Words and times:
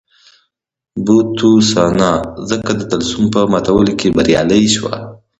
بوتسوانا 1.05 2.11
ځکه 2.49 2.71
د 2.75 2.81
طلسم 2.91 3.23
په 3.33 3.41
ماتولو 3.51 3.93
کې 3.99 4.13
بریالۍ 4.17 4.63
شوه. 4.75 4.93